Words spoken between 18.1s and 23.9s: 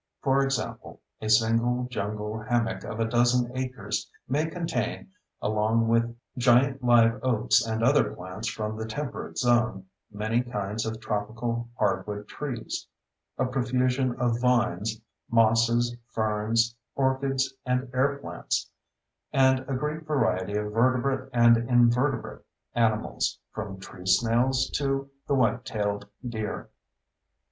plants; and a great variety of vertebrate and invertebrate animals, from